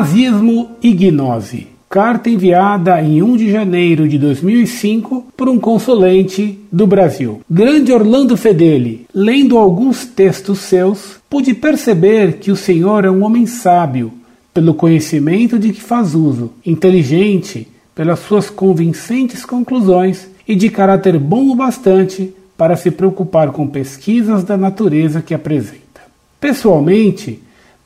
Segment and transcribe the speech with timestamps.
[0.00, 1.66] Nazismo e Gnose.
[1.86, 7.42] Carta enviada em 1 de janeiro de 2005 por um consulente do Brasil.
[7.50, 13.44] Grande Orlando Fedeli, lendo alguns textos seus, pude perceber que o senhor é um homem
[13.44, 14.10] sábio,
[14.54, 21.50] pelo conhecimento de que faz uso, inteligente, pelas suas convincentes conclusões e de caráter bom
[21.50, 26.00] o bastante para se preocupar com pesquisas da natureza que apresenta.
[26.40, 27.38] Pessoalmente,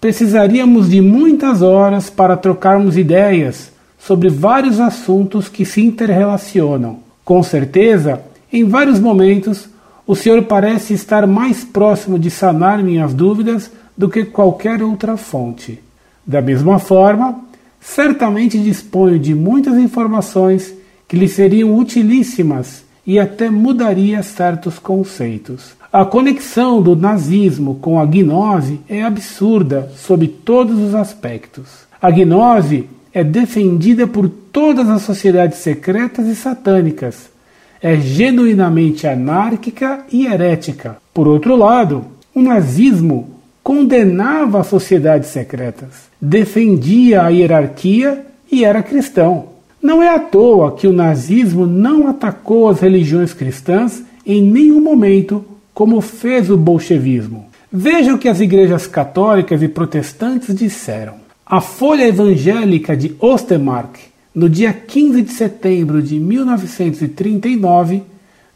[0.05, 6.99] precisaríamos de muitas horas para trocarmos ideias sobre vários assuntos que se interrelacionam.
[7.25, 8.21] Com certeza,
[8.53, 9.67] em vários momentos,
[10.07, 15.83] o senhor parece estar mais próximo de sanar minhas dúvidas do que qualquer outra fonte.
[16.27, 17.41] Da mesma forma,
[17.81, 20.75] certamente disponho de muitas informações
[21.09, 25.75] que lhe seriam utilíssimas e até mudaria certos conceitos.
[25.93, 31.87] A conexão do nazismo com a gnose é absurda sob todos os aspectos.
[32.03, 37.31] A gnose é defendida por todas as sociedades secretas e satânicas.
[37.81, 40.97] É genuinamente anárquica e herética.
[41.13, 43.31] Por outro lado, o nazismo
[43.63, 49.54] condenava as sociedades secretas, defendia a hierarquia e era cristão.
[49.85, 55.45] Não é à toa que o nazismo não atacou as religiões cristãs em nenhum momento,
[55.75, 57.45] como fez o bolchevismo.
[57.71, 61.17] Veja o que as igrejas católicas e protestantes disseram.
[61.45, 63.97] A Folha Evangélica de Ostermark,
[64.35, 68.05] no dia 15 de setembro de 1939,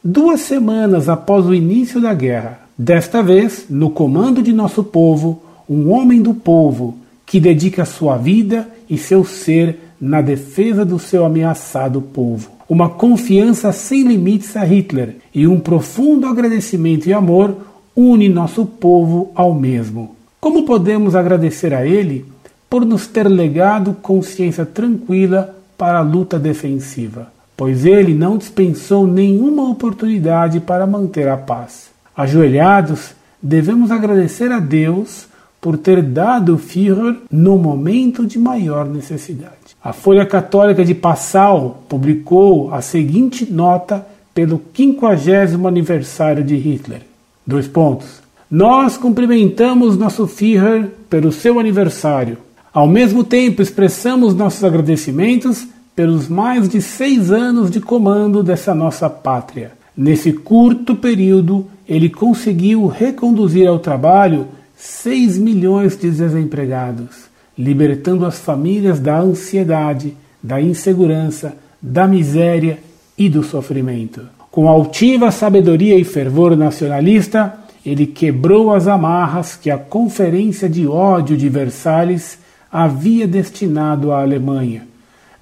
[0.03, 2.61] duas semanas após o início da guerra.
[2.79, 8.67] Desta vez, no comando de nosso povo, um homem do povo que dedica sua vida
[8.89, 12.51] e seu ser na defesa do seu ameaçado povo.
[12.69, 17.57] Uma confiança sem limites a Hitler e um profundo agradecimento e amor
[17.97, 20.15] une nosso povo ao mesmo.
[20.41, 22.25] Como podemos agradecer a ele
[22.69, 29.69] por nos ter legado consciência tranquila para a luta defensiva, pois ele não dispensou nenhuma
[29.71, 31.91] oportunidade para manter a paz.
[32.17, 35.28] Ajoelhados, devemos agradecer a Deus
[35.61, 39.77] por ter dado o Führer no momento de maior necessidade.
[39.83, 47.03] A Folha Católica de Passau publicou a seguinte nota pelo 50 aniversário de Hitler.
[47.47, 48.21] Dois pontos.
[48.51, 52.39] Nós cumprimentamos nosso Führer pelo seu aniversário
[52.73, 55.67] ao mesmo tempo, expressamos nossos agradecimentos
[55.97, 59.73] pelos mais de seis anos de comando dessa nossa pátria.
[59.97, 64.47] Nesse curto período, ele conseguiu reconduzir ao trabalho
[64.79, 67.29] 6 milhões de desempregados,
[67.59, 72.79] libertando as famílias da ansiedade, da insegurança, da miséria
[73.17, 74.23] e do sofrimento.
[74.53, 81.37] Com altiva sabedoria e fervor nacionalista, ele quebrou as amarras que a Conferência de Ódio
[81.37, 82.39] de Versalhes
[82.71, 84.87] havia destinado à Alemanha,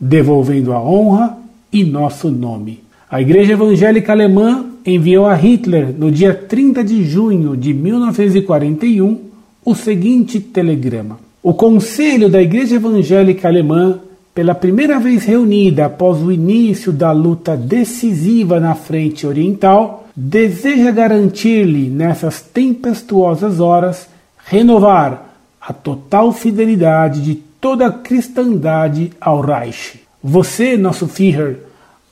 [0.00, 1.36] devolvendo a honra
[1.70, 2.80] e nosso nome.
[3.10, 9.25] A Igreja Evangélica Alemã enviou a Hitler, no dia 30 de junho de 1941,
[9.66, 13.98] o seguinte telegrama: O Conselho da Igreja Evangélica Alemã,
[14.32, 21.90] pela primeira vez reunida após o início da luta decisiva na frente oriental, deseja garantir-lhe,
[21.90, 30.00] nessas tempestuosas horas, renovar a total fidelidade de toda a cristandade ao Reich.
[30.22, 31.58] Você, nosso Führer,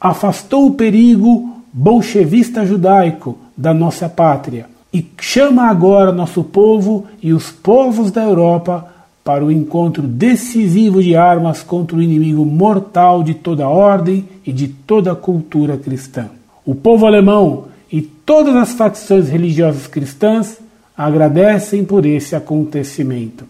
[0.00, 7.50] afastou o perigo bolchevista judaico da nossa pátria e chama agora nosso povo e os
[7.50, 8.88] povos da Europa
[9.24, 14.68] para o encontro decisivo de armas contra o inimigo mortal de toda ordem e de
[14.68, 16.28] toda cultura cristã.
[16.64, 20.58] O povo alemão e todas as facções religiosas cristãs
[20.96, 23.44] agradecem por esse acontecimento.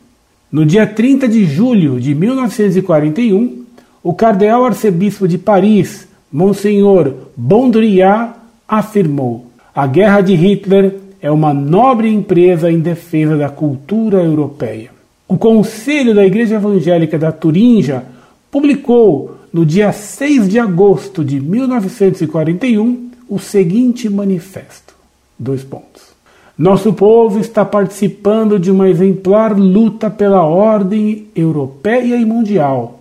[0.51, 3.65] No dia 30 de julho de 1941,
[4.03, 8.33] o cardeal arcebispo de Paris, Monsenhor Bondriat,
[8.67, 14.91] afirmou: a guerra de Hitler é uma nobre empresa em defesa da cultura europeia.
[15.27, 18.05] O Conselho da Igreja Evangélica da Turíngia
[18.51, 24.95] publicou no dia 6 de agosto de 1941 o seguinte manifesto:
[25.39, 26.13] dois pontos.
[26.59, 33.01] Nosso povo está participando de uma exemplar luta pela ordem europeia e mundial.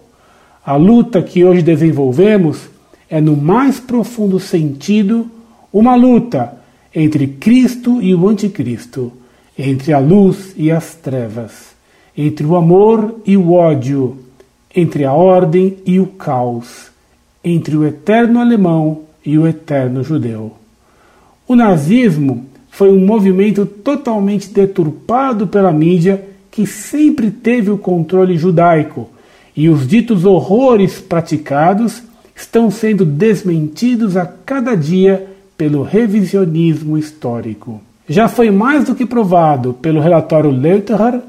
[0.65, 2.69] A luta que hoje desenvolvemos
[3.09, 5.29] é, no mais profundo sentido,
[5.73, 6.62] uma luta
[6.95, 9.11] entre Cristo e o Anticristo,
[9.57, 11.73] entre a luz e as trevas,
[12.17, 14.17] entre o amor e o ódio,
[14.75, 16.91] entre a ordem e o caos,
[17.43, 20.53] entre o eterno alemão e o eterno judeu.
[21.47, 29.09] O nazismo foi um movimento totalmente deturpado pela mídia que sempre teve o controle judaico
[29.55, 32.01] e os ditos horrores praticados
[32.35, 37.81] estão sendo desmentidos a cada dia pelo revisionismo histórico.
[38.07, 41.21] Já foi mais do que provado pelo relatório Leutherer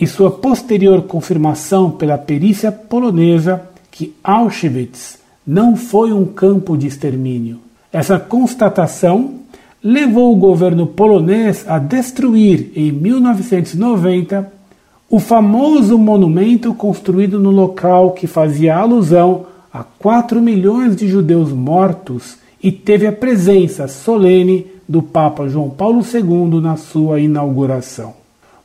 [0.00, 7.58] e sua posterior confirmação pela perícia polonesa que Auschwitz não foi um campo de extermínio.
[7.92, 9.40] Essa constatação
[9.82, 14.52] levou o governo polonês a destruir em 1990
[15.08, 22.36] o famoso monumento construído no local que fazia alusão a 4 milhões de judeus mortos
[22.62, 28.14] e teve a presença solene do Papa João Paulo II na sua inauguração.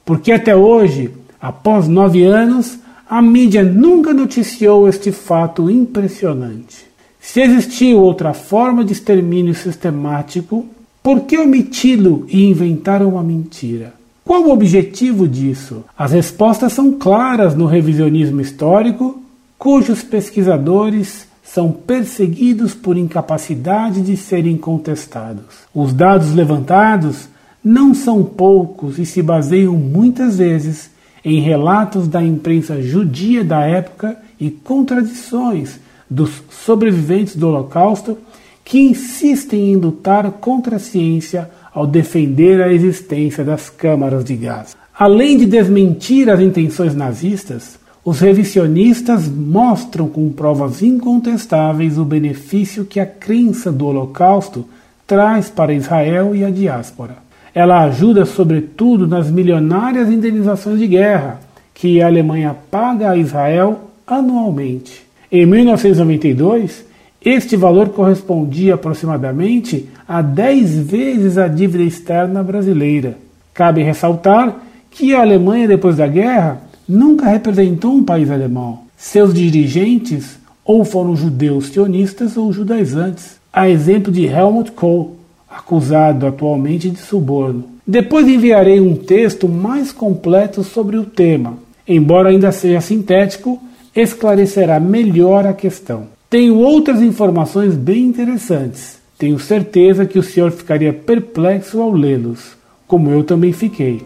[0.03, 1.11] Porque até hoje,
[1.41, 6.85] após nove anos, a mídia nunca noticiou este fato impressionante.
[7.19, 10.65] Se existiu outra forma de extermínio sistemático,
[11.01, 13.93] por que omiti-lo e inventar uma mentira?
[14.23, 15.83] Qual o objetivo disso?
[15.95, 19.21] As respostas são claras no revisionismo histórico,
[19.57, 25.45] cujos pesquisadores são perseguidos por incapacidade de serem contestados.
[25.73, 27.29] Os dados levantados
[27.63, 30.89] não são poucos e se baseiam muitas vezes
[31.23, 38.17] em relatos da imprensa judia da época e contradições dos sobreviventes do Holocausto
[38.63, 44.75] que insistem em lutar contra a ciência ao defender a existência das câmaras de gás.
[44.97, 52.99] Além de desmentir as intenções nazistas, os revisionistas mostram com provas incontestáveis o benefício que
[52.99, 54.69] a crença do Holocausto
[55.07, 57.17] traz para Israel e a diáspora.
[57.53, 61.39] Ela ajuda, sobretudo, nas milionárias indenizações de guerra
[61.73, 65.03] que a Alemanha paga a Israel anualmente.
[65.31, 66.85] Em 1992,
[67.23, 73.17] este valor correspondia aproximadamente a 10 vezes a dívida externa brasileira.
[73.51, 74.59] Cabe ressaltar
[74.91, 78.79] que a Alemanha, depois da guerra, nunca representou um país alemão.
[78.97, 85.15] Seus dirigentes ou foram judeus sionistas ou judaizantes, a exemplo de Helmut Kohl,
[85.49, 87.65] acusado atualmente de suborno.
[87.85, 91.57] Depois enviarei um texto mais completo sobre o tema.
[91.87, 93.61] Embora ainda seja sintético,
[93.95, 96.07] esclarecerá melhor a questão.
[96.29, 98.97] Tenho outras informações bem interessantes.
[99.17, 104.01] Tenho certeza que o senhor ficaria perplexo ao lê-los, como eu também fiquei.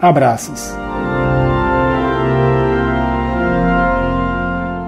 [0.00, 0.72] Abraços.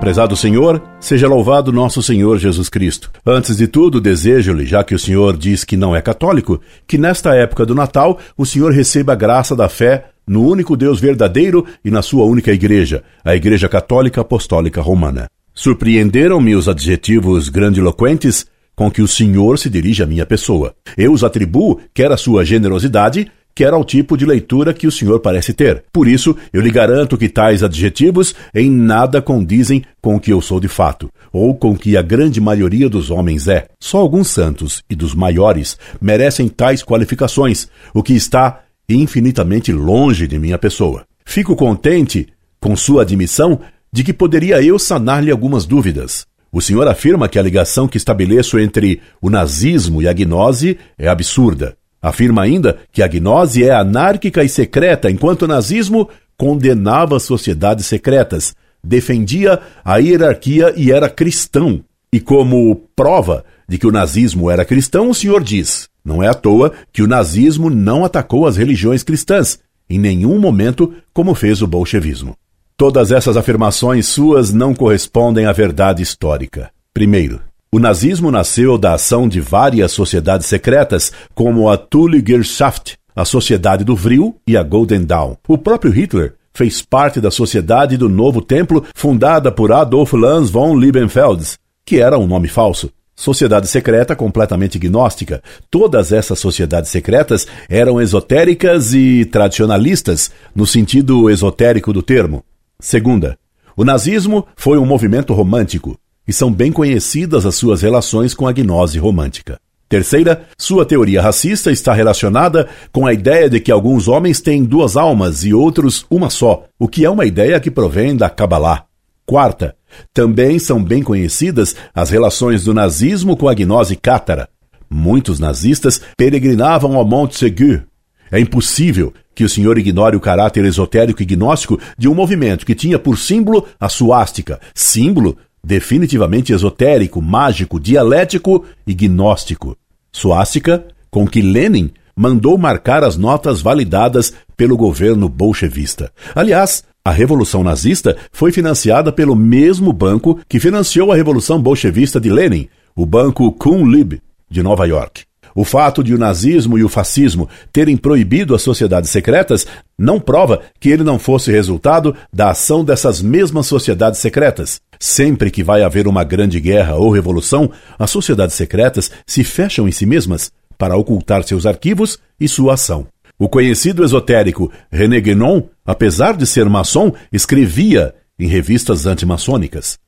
[0.03, 3.09] Prezado Senhor, seja louvado nosso Senhor Jesus Cristo.
[3.25, 7.37] Antes de tudo, desejo-lhe, já que o Senhor diz que não é católico, que nesta
[7.37, 11.91] época do Natal o Senhor receba a graça da fé no único Deus verdadeiro e
[11.93, 15.29] na sua única igreja, a Igreja Católica Apostólica Romana.
[15.55, 18.45] Surpreenderam-me os adjetivos grandiloquentes
[18.75, 20.75] com que o Senhor se dirige à minha pessoa.
[20.99, 25.21] Eu os atribuo quer à sua generosidade, quer ao tipo de leitura que o senhor
[25.21, 25.85] parece ter.
[25.93, 30.41] Por isso, eu lhe garanto que tais adjetivos em nada condizem com o que eu
[30.41, 33.67] sou de fato, ou com o que a grande maioria dos homens é.
[33.81, 40.39] Só alguns santos e dos maiores merecem tais qualificações, o que está infinitamente longe de
[40.39, 41.05] minha pessoa.
[41.25, 42.29] Fico contente
[42.61, 43.61] com sua admissão
[43.93, 46.27] de que poderia eu sanar-lhe algumas dúvidas.
[46.51, 51.09] O senhor afirma que a ligação que estabeleço entre o nazismo e a gnose é
[51.09, 51.77] absurda.
[52.03, 58.57] Afirma ainda que a gnose é anárquica e secreta, enquanto o nazismo condenava sociedades secretas,
[58.83, 61.85] defendia a hierarquia e era cristão.
[62.13, 66.35] E como prova de que o nazismo era cristão, o senhor diz: não é à
[66.35, 71.67] toa que o nazismo não atacou as religiões cristãs, em nenhum momento, como fez o
[71.67, 72.37] bolchevismo.
[72.77, 76.71] Todas essas afirmações suas não correspondem à verdade histórica.
[76.93, 77.41] Primeiro,
[77.75, 83.97] o nazismo nasceu da ação de várias sociedades secretas, como a Tulligerschaft, a Sociedade do
[83.97, 85.37] Vril e a Golden Dawn.
[85.49, 90.79] O próprio Hitler fez parte da Sociedade do Novo Templo, fundada por Adolf Lanz von
[90.79, 92.91] Liebenfeld, que era um nome falso.
[93.17, 95.43] Sociedade secreta completamente gnóstica.
[95.71, 102.45] Todas essas sociedades secretas eram esotéricas e tradicionalistas, no sentido esotérico do termo.
[102.79, 103.39] Segunda,
[103.75, 108.53] o nazismo foi um movimento romântico e são bem conhecidas as suas relações com a
[108.53, 109.59] gnose romântica.
[109.89, 114.97] Terceira, sua teoria racista está relacionada com a ideia de que alguns homens têm duas
[114.97, 118.87] almas e outros uma só, o que é uma ideia que provém da Kabbalah.
[119.27, 119.77] Quarta,
[120.15, 124.49] também são bem conhecidas as relações do nazismo com a gnose cátara.
[124.89, 127.83] Muitos nazistas peregrinavam ao Monte Segur.
[128.31, 132.75] É impossível que o senhor ignore o caráter esotérico e gnóstico de um movimento que
[132.75, 139.77] tinha por símbolo a suástica, símbolo definitivamente esotérico, mágico, dialético e gnóstico.
[140.11, 146.13] Suástica, com que Lenin mandou marcar as notas validadas pelo governo bolchevista.
[146.35, 152.31] Aliás, A Revolução Nazista foi financiada pelo mesmo banco que financiou a Revolução Bolchevista de
[152.31, 155.25] Lenin, o Banco Kuhn-Lib, de Nova York.
[155.55, 159.67] O fato de o nazismo e o fascismo terem proibido as sociedades secretas
[159.99, 164.81] não prova que ele não fosse resultado da ação dessas mesmas sociedades secretas.
[164.99, 169.93] Sempre que vai haver uma grande guerra ou revolução, as sociedades secretas se fecham em
[169.93, 173.07] si mesmas para ocultar seus arquivos e sua ação.
[173.39, 179.99] O conhecido esotérico René Guénon, apesar de ser maçom, escrevia em revistas antimaçônicas.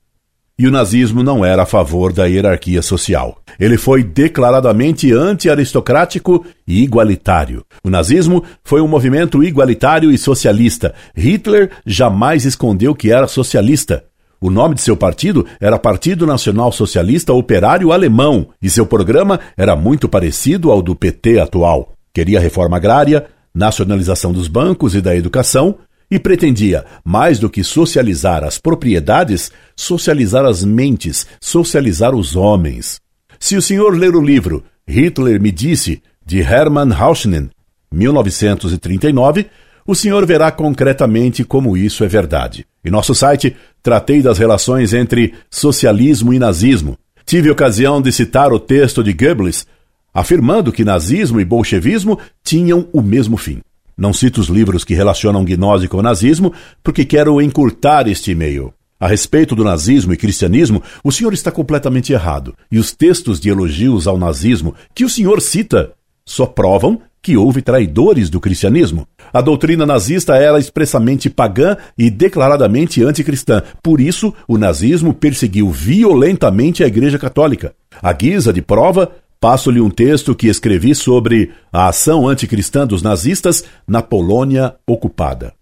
[0.57, 3.39] E o nazismo não era a favor da hierarquia social.
[3.59, 7.65] Ele foi declaradamente anti-aristocrático e igualitário.
[7.83, 10.93] O nazismo foi um movimento igualitário e socialista.
[11.13, 14.05] Hitler jamais escondeu que era socialista.
[14.39, 19.75] O nome de seu partido era Partido Nacional Socialista Operário Alemão e seu programa era
[19.75, 21.93] muito parecido ao do PT atual.
[22.13, 25.79] Queria reforma agrária, nacionalização dos bancos e da educação
[26.15, 33.01] e pretendia, mais do que socializar as propriedades, socializar as mentes, socializar os homens.
[33.37, 37.49] Se o senhor ler o livro Hitler me disse, de Hermann Hauschnen,
[37.91, 39.47] 1939,
[39.85, 42.65] o senhor verá concretamente como isso é verdade.
[42.83, 46.97] Em nosso site, tratei das relações entre socialismo e nazismo.
[47.25, 49.67] Tive ocasião de citar o texto de Goebbels
[50.13, 53.59] afirmando que nazismo e bolchevismo tinham o mesmo fim.
[53.97, 58.73] Não cito os livros que relacionam gnose com o nazismo, porque quero encurtar este e-mail.
[58.99, 63.49] A respeito do nazismo e cristianismo, o senhor está completamente errado, e os textos de
[63.49, 65.93] elogios ao nazismo que o senhor cita
[66.25, 69.07] só provam que houve traidores do cristianismo.
[69.33, 73.63] A doutrina nazista era expressamente pagã e declaradamente anticristã.
[73.81, 77.73] Por isso, o nazismo perseguiu violentamente a Igreja Católica.
[77.99, 79.11] A guisa de prova,
[79.45, 85.53] Passo-lhe um texto que escrevi sobre a ação anticristã dos nazistas na Polônia ocupada.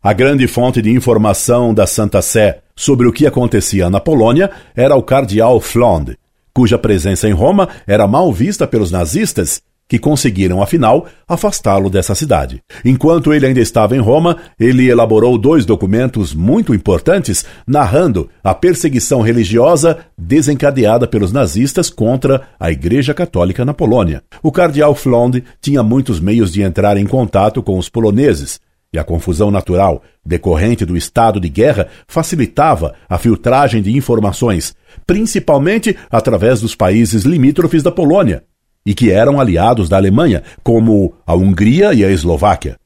[0.00, 4.94] A grande fonte de informação da Santa Sé sobre o que acontecia na Polônia era
[4.94, 6.16] o cardeal Flond,
[6.54, 12.62] cuja presença em Roma era mal vista pelos nazistas que conseguiram, afinal, afastá-lo dessa cidade.
[12.84, 19.20] Enquanto ele ainda estava em Roma, ele elaborou dois documentos muito importantes narrando a perseguição
[19.20, 24.22] religiosa desencadeada pelos nazistas contra a Igreja Católica na Polônia.
[24.42, 28.60] O cardeal Flond tinha muitos meios de entrar em contato com os poloneses,
[28.92, 34.74] e a confusão natural decorrente do estado de guerra facilitava a filtragem de informações,
[35.04, 38.44] principalmente através dos países limítrofes da Polônia,
[38.84, 42.76] e que eram aliados da Alemanha, como a Hungria e a Eslováquia.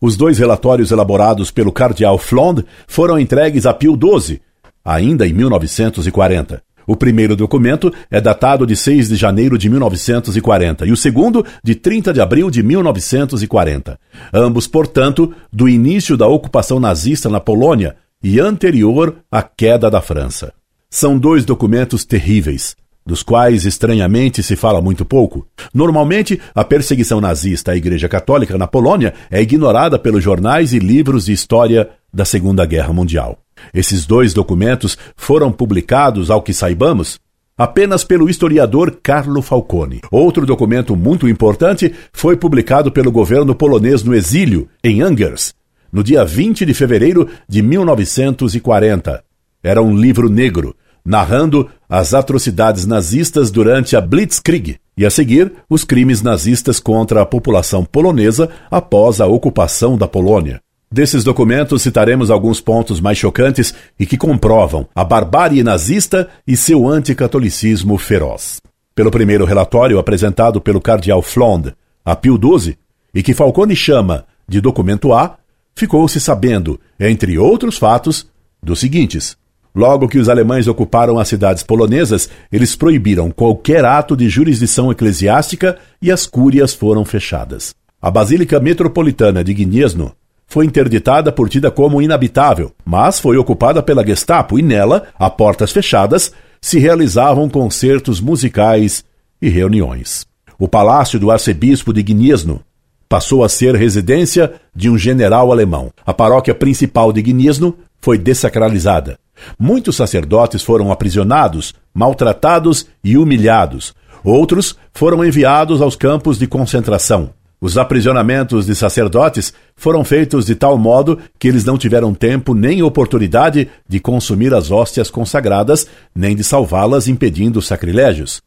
[0.00, 4.40] Os dois relatórios elaborados pelo cardeal Flond foram entregues a Pio XII,
[4.84, 6.62] ainda em 1940.
[6.86, 11.74] O primeiro documento é datado de 6 de janeiro de 1940 e o segundo de
[11.74, 13.98] 30 de abril de 1940.
[14.32, 20.52] Ambos, portanto, do início da ocupação nazista na Polônia e anterior à queda da França.
[20.88, 25.46] São dois documentos terríveis, dos quais estranhamente se fala muito pouco.
[25.72, 31.26] Normalmente, a perseguição nazista à Igreja Católica na Polônia é ignorada pelos jornais e livros
[31.26, 33.38] de história da Segunda Guerra Mundial.
[33.74, 37.18] Esses dois documentos foram publicados, ao que saibamos,
[37.56, 40.00] apenas pelo historiador Carlo Falcone.
[40.10, 45.52] Outro documento muito importante foi publicado pelo governo polonês no exílio, em Angers,
[45.92, 49.22] no dia 20 de fevereiro de 1940.
[49.62, 55.84] Era um livro negro, narrando as atrocidades nazistas durante a Blitzkrieg e, a seguir, os
[55.84, 60.60] crimes nazistas contra a população polonesa após a ocupação da Polônia.
[60.92, 66.88] Desses documentos citaremos alguns pontos mais chocantes e que comprovam a barbárie nazista e seu
[66.88, 68.60] anticatolicismo feroz.
[68.94, 71.72] Pelo primeiro relatório apresentado pelo cardeal Flond
[72.04, 72.76] a Pio XII,
[73.14, 75.38] e que Falcone chama de documento A,
[75.74, 78.26] ficou-se sabendo, entre outros fatos,
[78.62, 79.36] dos seguintes:
[79.74, 85.78] Logo que os alemães ocuparam as cidades polonesas, eles proibiram qualquer ato de jurisdição eclesiástica
[86.02, 87.74] e as cúrias foram fechadas.
[88.02, 90.12] A Basílica Metropolitana de Gniezno
[90.46, 95.70] foi interditada por tida como inabitável, mas foi ocupada pela Gestapo e nela, a portas
[95.70, 99.04] fechadas, se realizavam concertos musicais
[99.40, 100.26] e reuniões.
[100.58, 102.60] O palácio do arcebispo de Gniezno
[103.08, 105.90] passou a ser residência de um general alemão.
[106.04, 109.18] A paróquia principal de Gniezno foi desacralizada.
[109.58, 113.94] Muitos sacerdotes foram aprisionados, maltratados e humilhados.
[114.22, 117.30] Outros foram enviados aos campos de concentração.
[117.60, 122.82] Os aprisionamentos de sacerdotes foram feitos de tal modo que eles não tiveram tempo nem
[122.82, 128.40] oportunidade de consumir as hóstias consagradas, nem de salvá-las impedindo sacrilégios.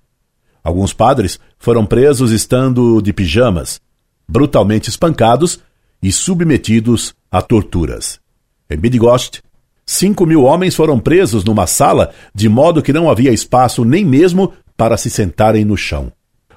[0.64, 3.80] Alguns padres foram presos estando de pijamas,
[4.28, 5.60] brutalmente espancados
[6.02, 8.20] e submetidos a torturas.
[8.68, 9.42] Em Bidgost,
[9.86, 14.54] cinco mil homens foram presos numa sala, de modo que não havia espaço nem mesmo
[14.78, 16.12] para se sentarem no chão.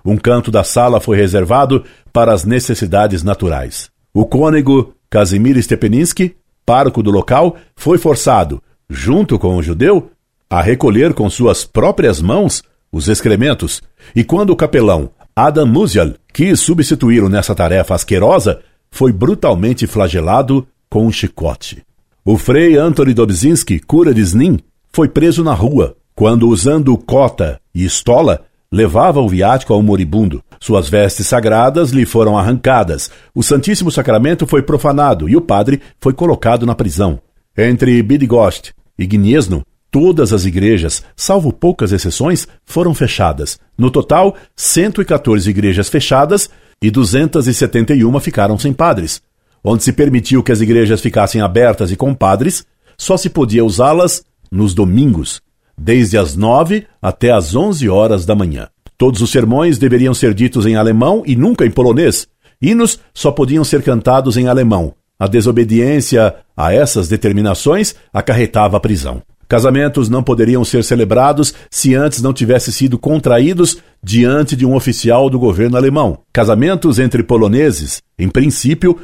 [0.04, 3.90] Um canto da sala foi reservado para as necessidades naturais.
[4.14, 10.10] O cônego Casimir Stepeninsky, pároco do local, foi forçado, junto com o judeu,
[10.48, 13.82] a recolher com suas próprias mãos os excrementos,
[14.14, 21.04] e quando o capelão Adam Musial quis substituí-lo nessa tarefa asquerosa, foi brutalmente flagelado com
[21.04, 21.85] um chicote.
[22.28, 24.58] O frei Anthony Dobzinski, cura de Snin,
[24.92, 30.42] foi preso na rua, quando, usando cota e estola, levava o viático ao moribundo.
[30.58, 36.12] Suas vestes sagradas lhe foram arrancadas, o Santíssimo Sacramento foi profanado e o padre foi
[36.12, 37.20] colocado na prisão.
[37.56, 43.56] Entre Bidgost e Gniezno, todas as igrejas, salvo poucas exceções, foram fechadas.
[43.78, 46.50] No total, 114 igrejas fechadas
[46.82, 49.22] e 271 ficaram sem padres.
[49.68, 52.64] Onde se permitiu que as igrejas ficassem abertas e com padres,
[52.96, 55.42] só se podia usá-las nos domingos,
[55.76, 58.68] desde as nove até as onze horas da manhã.
[58.96, 62.28] Todos os sermões deveriam ser ditos em alemão e nunca em polonês.
[62.62, 64.94] Hinos só podiam ser cantados em alemão.
[65.18, 69.20] A desobediência a essas determinações acarretava a prisão.
[69.48, 75.28] Casamentos não poderiam ser celebrados se antes não tivessem sido contraídos diante de um oficial
[75.28, 76.18] do governo alemão.
[76.32, 78.98] Casamentos entre poloneses, em princípio,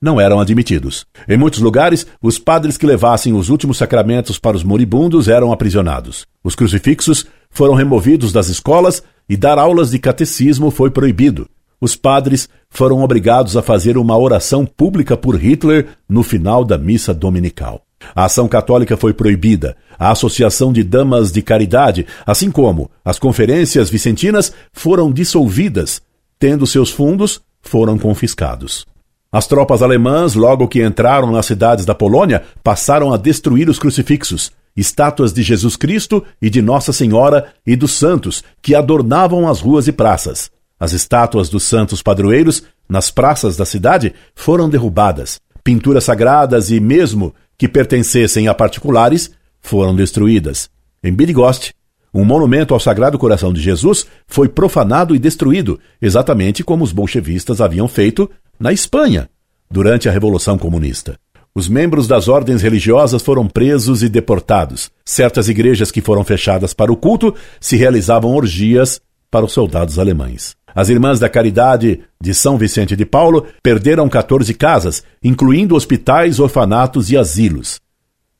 [0.00, 1.04] não eram admitidos.
[1.28, 6.26] Em muitos lugares, os padres que levassem os últimos sacramentos para os moribundos eram aprisionados.
[6.42, 11.48] Os crucifixos foram removidos das escolas e dar aulas de catecismo foi proibido.
[11.80, 17.14] Os padres foram obrigados a fazer uma oração pública por Hitler no final da missa
[17.14, 17.82] dominical.
[18.14, 23.90] A ação católica foi proibida, a Associação de Damas de Caridade, assim como as conferências
[23.90, 26.00] vicentinas, foram dissolvidas,
[26.38, 28.86] tendo seus fundos foram confiscados.
[29.30, 34.50] As tropas alemãs, logo que entraram nas cidades da Polônia, passaram a destruir os crucifixos,
[34.74, 39.86] estátuas de Jesus Cristo e de Nossa Senhora e dos santos que adornavam as ruas
[39.86, 40.50] e praças.
[40.80, 45.38] As estátuas dos santos padroeiros nas praças da cidade foram derrubadas.
[45.62, 50.70] Pinturas sagradas e mesmo que pertencessem a particulares foram destruídas.
[51.04, 51.74] Em Bidgost,
[52.14, 57.60] um monumento ao Sagrado Coração de Jesus foi profanado e destruído, exatamente como os bolchevistas
[57.60, 59.28] haviam feito na Espanha,
[59.70, 61.18] durante a Revolução Comunista.
[61.54, 64.90] Os membros das ordens religiosas foram presos e deportados.
[65.04, 70.56] Certas igrejas que foram fechadas para o culto se realizavam orgias para os soldados alemães.
[70.74, 77.10] As Irmãs da Caridade de São Vicente de Paulo perderam 14 casas, incluindo hospitais, orfanatos
[77.10, 77.80] e asilos.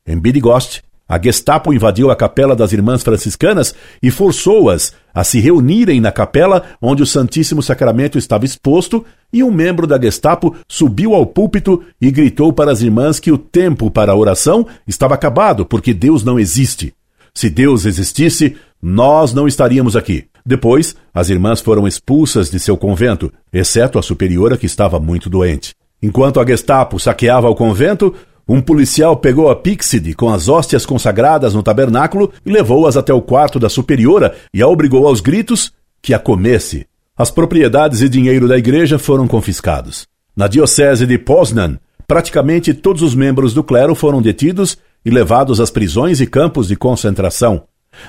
[0.06, 6.00] Em Bidgost, a Gestapo invadiu a capela das Irmãs Franciscanas e forçou-as a se reunirem
[6.00, 11.24] na capela onde o Santíssimo Sacramento estava exposto, e um membro da Gestapo subiu ao
[11.24, 15.94] púlpito e gritou para as irmãs que o tempo para a oração estava acabado, porque
[15.94, 16.94] Deus não existe.
[17.34, 20.26] Se Deus existisse, nós não estaríamos aqui.
[20.44, 25.74] Depois, as irmãs foram expulsas de seu convento, exceto a superiora que estava muito doente.
[26.02, 28.14] Enquanto a Gestapo saqueava o convento,
[28.48, 33.20] um policial pegou a Pixide com as hóstias consagradas no tabernáculo e levou-as até o
[33.20, 36.86] quarto da superiora e a obrigou aos gritos que a comesse.
[37.14, 40.06] As propriedades e dinheiro da igreja foram confiscados.
[40.34, 45.70] Na diocese de Poznan, praticamente todos os membros do clero foram detidos e levados às
[45.70, 47.64] prisões e campos de concentração.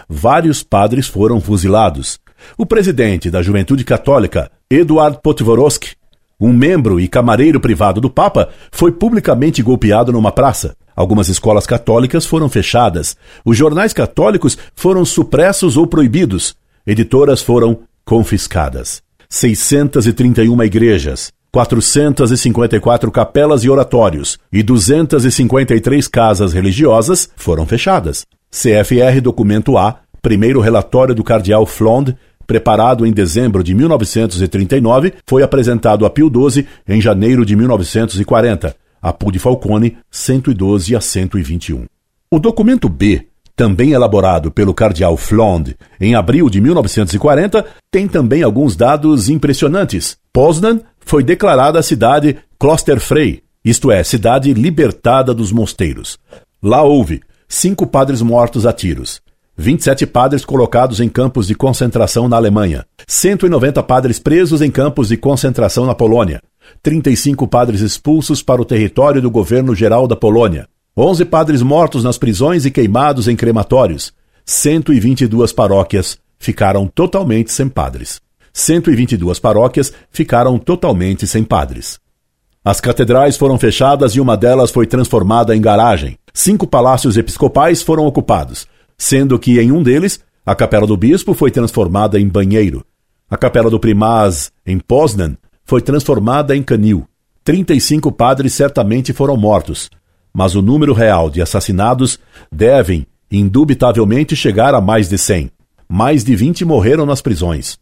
[0.08, 2.18] Vários padres foram fuzilados.
[2.58, 5.99] O presidente da Juventude Católica, Eduard Potvorowski,
[6.40, 10.76] um membro e camareiro privado do Papa foi publicamente golpeado numa praça.
[10.96, 13.18] Algumas escolas católicas foram fechadas.
[13.44, 16.56] Os jornais católicos foram supressos ou proibidos.
[16.88, 19.02] Editoras foram confiscadas.
[19.30, 28.26] 631 igrejas, 454 capelas e oratórios e 253 casas religiosas foram fechadas.
[28.50, 32.16] CFR Documento A, primeiro relatório do cardeal Flond,
[32.50, 39.14] preparado em dezembro de 1939, foi apresentado a Pio XII em janeiro de 1940, a
[39.14, 41.86] Pu de Falcone 112 a 121.
[42.32, 48.76] O documento B, também elaborado pelo cardeal Flond em abril de 1940, tem também alguns
[48.76, 50.18] dados impressionantes.
[50.34, 56.18] Poznan foi declarada a cidade Klosterfrei, isto é, cidade libertada dos mosteiros.
[56.64, 59.22] Lá houve cinco padres mortos a tiros,
[59.60, 65.18] 27 padres colocados em campos de concentração na Alemanha, 190 padres presos em campos de
[65.18, 66.42] concentração na Polônia,
[66.82, 70.66] 35 padres expulsos para o território do governo geral da Polônia,
[70.98, 74.14] 11 padres mortos nas prisões e queimados em crematórios,
[74.46, 78.22] 122 paróquias ficaram totalmente sem padres.
[78.54, 82.00] 122 paróquias ficaram totalmente sem padres.
[82.64, 86.18] As catedrais foram fechadas e uma delas foi transformada em garagem.
[86.34, 88.66] Cinco palácios episcopais foram ocupados,
[89.00, 92.86] sendo que em um deles a capela do bispo foi transformada em banheiro.
[93.30, 97.08] A capela do primaz, em Poznan, foi transformada em canil.
[97.44, 99.90] 35 padres certamente foram mortos,
[100.34, 102.20] mas o número real de assassinados
[102.52, 105.50] devem, indubitavelmente, chegar a mais de 100.
[105.88, 107.78] Mais de 20 morreram nas prisões.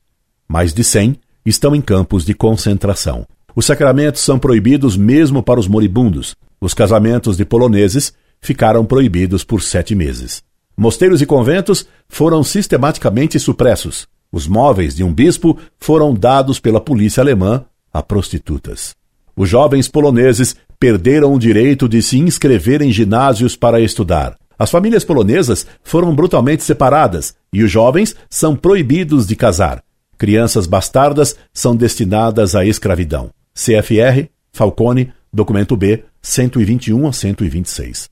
[0.48, 3.26] Mais de 100 estão em campos de concentração.
[3.56, 6.36] Os sacramentos são proibidos mesmo para os moribundos.
[6.62, 10.44] Os casamentos de poloneses ficaram proibidos por sete meses.
[10.80, 14.08] Mosteiros e conventos foram sistematicamente supressos.
[14.32, 18.96] Os móveis de um bispo foram dados pela polícia alemã a prostitutas.
[19.36, 24.38] Os jovens poloneses perderam o direito de se inscrever em ginásios para estudar.
[24.60, 29.84] As famílias polonesas foram brutalmente separadas e os jovens são proibidos de casar.
[30.16, 33.32] Crianças bastardas são destinadas à escravidão.
[33.56, 38.10] CFR, Falcone, documento B, 121 a 126.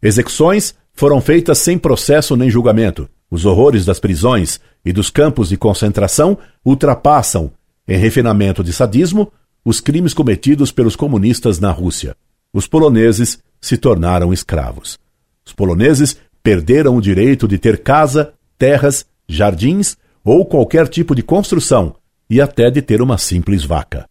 [0.00, 3.08] Execuções foram feitas sem processo nem julgamento.
[3.30, 7.52] Os horrores das prisões e dos campos de concentração ultrapassam,
[7.86, 9.30] em refinamento de sadismo,
[9.64, 12.16] os crimes cometidos pelos comunistas na Rússia.
[12.52, 14.98] Os poloneses se tornaram escravos.
[15.46, 21.94] Os poloneses perderam o direito de ter casa, terras, jardins ou qualquer tipo de construção
[22.28, 24.07] e até de ter uma simples vaca.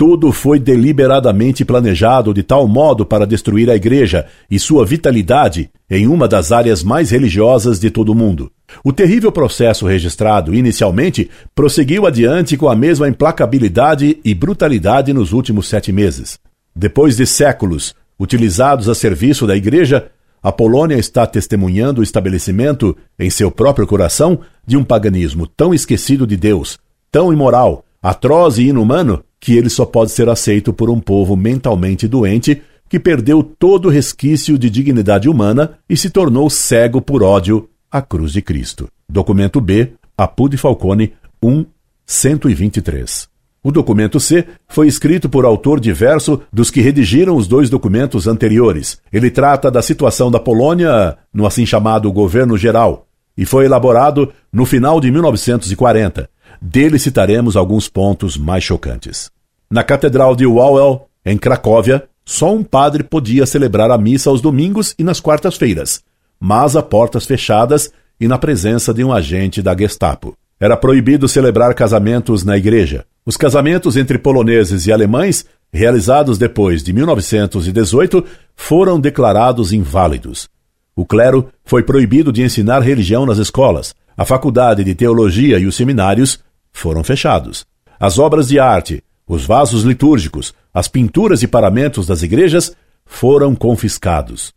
[0.00, 6.06] Tudo foi deliberadamente planejado de tal modo para destruir a igreja e sua vitalidade em
[6.06, 8.50] uma das áreas mais religiosas de todo o mundo.
[8.82, 15.68] O terrível processo registrado inicialmente prosseguiu adiante com a mesma implacabilidade e brutalidade nos últimos
[15.68, 16.38] sete meses.
[16.74, 20.06] Depois de séculos utilizados a serviço da igreja,
[20.42, 26.26] a Polônia está testemunhando o estabelecimento, em seu próprio coração, de um paganismo tão esquecido
[26.26, 26.78] de Deus,
[27.12, 32.06] tão imoral, atroz e inumano, que ele só pode ser aceito por um povo mentalmente
[32.06, 38.02] doente que perdeu todo resquício de dignidade humana e se tornou cego por ódio à
[38.02, 38.88] cruz de Cristo.
[39.08, 41.64] Documento B, Apude Falcone 1,
[42.04, 43.28] 123.
[43.62, 49.00] O documento C foi escrito por autor diverso dos que redigiram os dois documentos anteriores.
[49.12, 54.64] Ele trata da situação da Polônia no assim chamado governo geral e foi elaborado no
[54.66, 56.28] final de 1940
[56.60, 59.30] dele citaremos alguns pontos mais chocantes.
[59.70, 64.94] Na Catedral de Wawel, em Cracóvia, só um padre podia celebrar a missa aos domingos
[64.98, 66.02] e nas quartas-feiras,
[66.38, 70.34] mas a portas fechadas e na presença de um agente da Gestapo.
[70.60, 73.04] Era proibido celebrar casamentos na igreja.
[73.24, 80.48] Os casamentos entre poloneses e alemães, realizados depois de 1918, foram declarados inválidos.
[80.94, 83.94] O clero foi proibido de ensinar religião nas escolas.
[84.16, 86.40] A faculdade de teologia e os seminários
[86.72, 87.64] foram fechados.
[87.98, 94.52] As obras de arte, os vasos litúrgicos, as pinturas e paramentos das igrejas foram confiscados.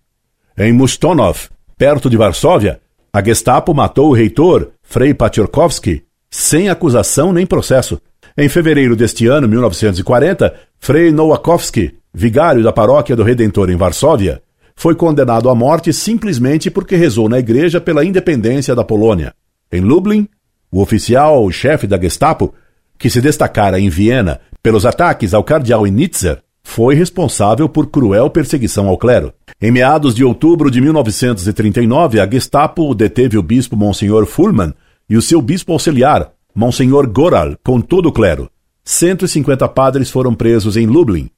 [0.57, 2.79] Em Mustonov, perto de Varsóvia,
[3.11, 8.01] a Gestapo matou o reitor, Frei Patiorkowski, sem acusação nem processo.
[8.35, 14.41] Em fevereiro deste ano, 1940, Frei Nowakowski, vigário da paróquia do Redentor em Varsóvia,
[14.75, 19.33] foi condenado à morte simplesmente porque rezou na igreja pela independência da Polônia.
[19.71, 20.27] Em Lublin,
[20.73, 22.51] o oficial chefe da Gestapo,
[22.97, 28.87] que se destacara em Viena pelos ataques ao cardeal Nitzer, foi responsável por cruel perseguição
[28.87, 29.31] ao clero.
[29.61, 34.73] Em meados de outubro de 1939, a Gestapo deteve o bispo Monsenhor Fullmann
[35.07, 38.49] e o seu bispo auxiliar, Monsenhor Goral, com todo o clero.
[38.83, 41.29] 150 padres foram presos em Lublin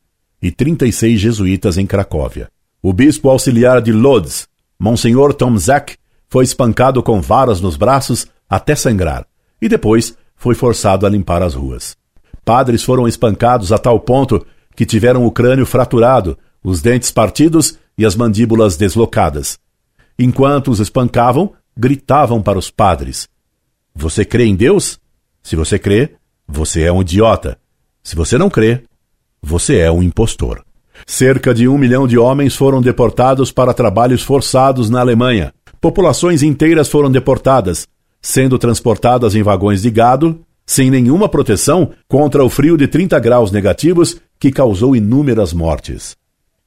[0.42, 2.48] e 36 jesuítas em Cracóvia.
[2.82, 4.48] O bispo auxiliar de Lodz,
[4.80, 5.98] Monsenhor Tomzak,
[6.30, 9.26] foi espancado com varas nos braços até sangrar,
[9.62, 11.96] e depois foi forçado a limpar as ruas.
[12.44, 18.06] Padres foram espancados a tal ponto que tiveram o crânio fraturado, os dentes partidos e
[18.06, 19.58] as mandíbulas deslocadas.
[20.18, 23.28] Enquanto os espancavam, gritavam para os padres:
[23.96, 25.00] Você crê em Deus?
[25.42, 26.16] Se você crê,
[26.48, 27.58] você é um idiota.
[28.04, 28.84] Se você não crê,
[29.42, 30.64] você é um impostor.
[31.06, 35.54] Cerca de um milhão de homens foram deportados para trabalhos forçados na Alemanha.
[35.82, 37.88] Populações inteiras foram deportadas,
[38.26, 43.52] sendo transportadas em vagões de gado, sem nenhuma proteção contra o frio de 30 graus
[43.52, 46.16] negativos que causou inúmeras mortes.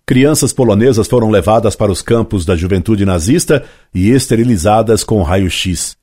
[0.06, 5.96] Crianças polonesas foram levadas para os campos da juventude nazista e esterilizadas com raio-x.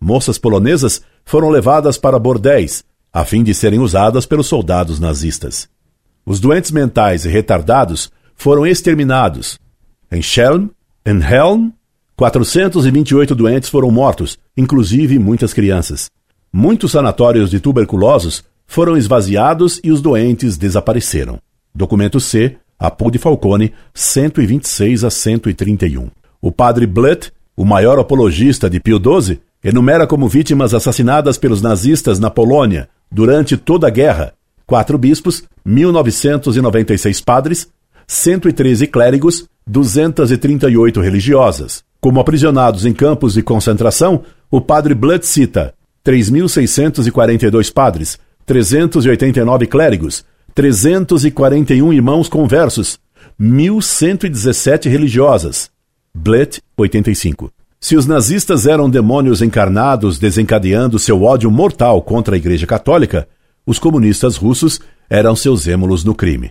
[0.00, 5.68] Moças polonesas foram levadas para bordéis, a fim de serem usadas pelos soldados nazistas.
[6.24, 9.58] Os doentes mentais e retardados foram exterminados.
[10.12, 10.68] Em Schelm,
[11.04, 11.72] em Helm
[12.16, 16.10] 428 doentes foram mortos, inclusive muitas crianças.
[16.52, 21.38] Muitos sanatórios de tuberculosos foram esvaziados e os doentes desapareceram.
[21.74, 26.10] Documento C, Apu de Falcone, 126 a 131.
[26.40, 32.18] O padre Blutt, o maior apologista de Pio XII, enumera como vítimas assassinadas pelos nazistas
[32.18, 34.34] na Polônia durante toda a guerra
[34.72, 37.68] quatro bispos, 1996 padres,
[38.06, 41.84] 113 clérigos, 238 religiosas.
[42.02, 45.72] Como aprisionados em campos de concentração, o padre Blood cita
[46.04, 52.98] 3.642 padres, 389 clérigos, 341 irmãos conversos,
[53.40, 55.70] 1.117 religiosas.
[56.12, 57.52] Blett, 85.
[57.78, 63.28] Se os nazistas eram demônios encarnados desencadeando seu ódio mortal contra a Igreja Católica,
[63.64, 66.50] os comunistas russos eram seus êmulos no crime.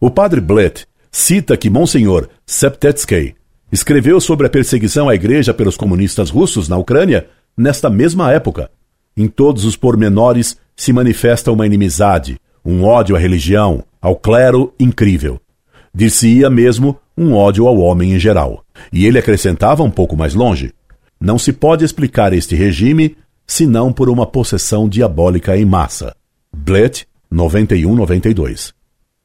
[0.00, 3.34] O padre Blett cita que Monsenhor Septetskey
[3.72, 8.70] escreveu sobre a perseguição à igreja pelos comunistas russos na Ucrânia nesta mesma época.
[9.16, 15.40] Em todos os pormenores se manifesta uma inimizade, um ódio à religião, ao clero incrível.
[15.94, 18.64] Dir-se-ia mesmo um ódio ao homem em geral.
[18.92, 20.72] E ele acrescentava um pouco mais longe:
[21.20, 26.14] Não se pode explicar este regime senão por uma possessão diabólica em massa.
[26.54, 28.72] Blett, 91-92.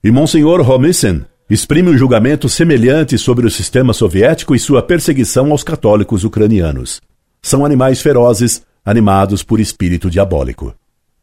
[0.03, 5.63] E Monsenhor Romissen exprime um julgamento semelhante sobre o sistema soviético e sua perseguição aos
[5.63, 6.99] católicos ucranianos.
[7.41, 10.73] São animais ferozes, animados por espírito diabólico.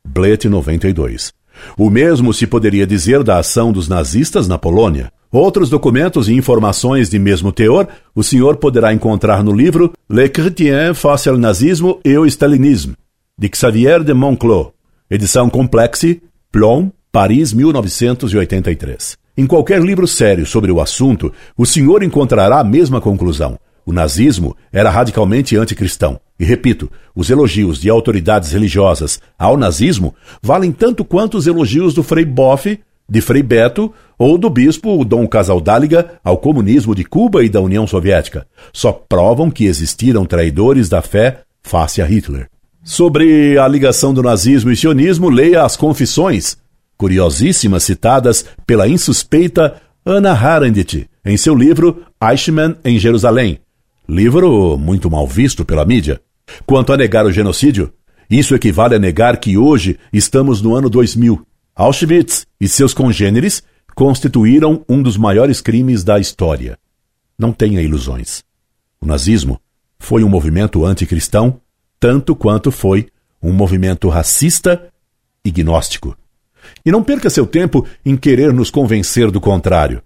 [0.07, 1.33] Blett 92.
[1.77, 5.13] O mesmo se poderia dizer da ação dos nazistas na Polônia.
[5.31, 10.95] Outros documentos e informações de mesmo teor o senhor poderá encontrar no livro Le Chrétien
[10.95, 12.95] face au nazisme et au stalinisme,
[13.39, 14.69] de Xavier de Monclos,
[15.11, 19.24] edição Complexi, Plon, Paris, 1983.
[19.37, 23.59] Em qualquer livro sério sobre o assunto, o senhor encontrará a mesma conclusão.
[23.85, 26.21] O nazismo era radicalmente anticristão.
[26.39, 32.03] E repito, os elogios de autoridades religiosas ao nazismo valem tanto quanto os elogios do
[32.03, 37.49] Frei Boff, de Frei Beto ou do bispo Dom Casaldáliga ao comunismo de Cuba e
[37.49, 38.47] da União Soviética.
[38.73, 42.49] Só provam que existiram traidores da fé face a Hitler.
[42.83, 46.57] Sobre a ligação do nazismo e sionismo, leia as Confissões,
[46.97, 53.59] curiosíssimas citadas pela insuspeita Anna Arendt em seu livro Eichmann em Jerusalém,
[54.09, 56.21] livro muito mal visto pela mídia.
[56.67, 57.93] Quanto a negar o genocídio,
[58.29, 61.47] isso equivale a negar que hoje estamos no ano 2000.
[61.75, 63.63] Auschwitz e seus congêneres
[63.95, 66.79] constituíram um dos maiores crimes da história.
[67.39, 68.43] Não tenha ilusões.
[69.01, 69.61] O nazismo
[69.99, 71.61] foi um movimento anticristão
[71.99, 73.09] tanto quanto foi
[73.43, 74.93] um movimento racista
[75.45, 76.17] e gnóstico.
[76.85, 80.03] E não perca seu tempo em querer nos convencer do contrário,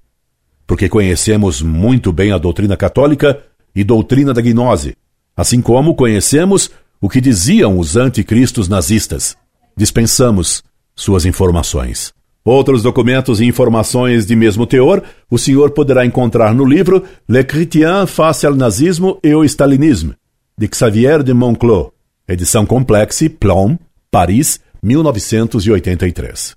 [0.67, 3.41] porque conhecemos muito bem a doutrina católica
[3.75, 4.97] e doutrina da gnose,
[5.37, 9.37] assim como conhecemos o que diziam os anticristos nazistas.
[9.77, 10.63] Dispensamos
[10.95, 12.13] suas informações.
[12.45, 18.07] Outros documentos e informações de mesmo teor o senhor poderá encontrar no livro Le Chrétien
[18.07, 20.15] face au nazisme et au stalinisme,
[20.57, 21.91] de Xavier de Monclos,
[22.27, 23.77] edição Complexi, Plom,
[24.11, 26.57] Paris, 1983.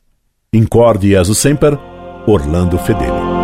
[0.53, 1.77] Incorde Jesus Semper,
[2.27, 3.40] Orlando Fedeli.